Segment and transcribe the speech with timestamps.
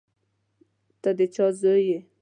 [1.01, 1.99] ته د چا زوی یې.